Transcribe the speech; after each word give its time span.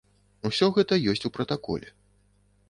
Усё 0.49 0.69
гэта 0.77 0.99
ёсць 1.11 1.27
у 1.29 1.31
пратаколе. 1.37 1.93